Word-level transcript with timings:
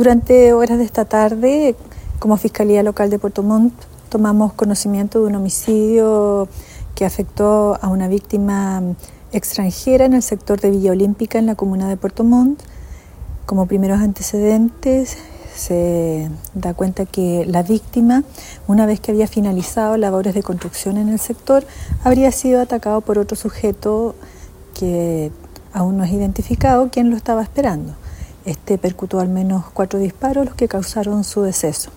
Durante 0.00 0.54
horas 0.54 0.78
de 0.78 0.84
esta 0.84 1.04
tarde, 1.04 1.76
como 2.20 2.38
Fiscalía 2.38 2.82
Local 2.82 3.10
de 3.10 3.18
Puerto 3.18 3.42
Montt, 3.42 3.74
tomamos 4.08 4.54
conocimiento 4.54 5.20
de 5.20 5.26
un 5.26 5.34
homicidio 5.34 6.48
que 6.94 7.04
afectó 7.04 7.78
a 7.82 7.88
una 7.88 8.08
víctima 8.08 8.82
extranjera 9.30 10.06
en 10.06 10.14
el 10.14 10.22
sector 10.22 10.58
de 10.58 10.70
Villa 10.70 10.92
Olímpica, 10.92 11.38
en 11.38 11.44
la 11.44 11.54
comuna 11.54 11.86
de 11.86 11.98
Puerto 11.98 12.24
Montt. 12.24 12.62
Como 13.44 13.66
primeros 13.66 14.00
antecedentes, 14.00 15.18
se 15.54 16.30
da 16.54 16.72
cuenta 16.72 17.04
que 17.04 17.44
la 17.44 17.62
víctima, 17.62 18.24
una 18.68 18.86
vez 18.86 19.00
que 19.00 19.10
había 19.10 19.26
finalizado 19.26 19.98
labores 19.98 20.32
de 20.32 20.42
construcción 20.42 20.96
en 20.96 21.10
el 21.10 21.18
sector, 21.18 21.66
habría 22.04 22.32
sido 22.32 22.62
atacado 22.62 23.02
por 23.02 23.18
otro 23.18 23.36
sujeto 23.36 24.14
que 24.72 25.30
aún 25.74 25.98
no 25.98 26.04
es 26.04 26.12
identificado, 26.12 26.88
quien 26.88 27.10
lo 27.10 27.18
estaba 27.18 27.42
esperando. 27.42 27.92
Este 28.44 28.78
percutó 28.78 29.20
al 29.20 29.28
menos 29.28 29.66
cuatro 29.72 29.98
disparos, 29.98 30.46
los 30.46 30.54
que 30.54 30.68
causaron 30.68 31.24
su 31.24 31.42
deceso. 31.42 31.90